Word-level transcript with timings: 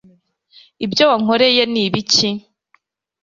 ibyo 0.85 1.03
wankoreye 1.09 1.63
ni 1.71 1.81
ibiki?i 1.85 2.31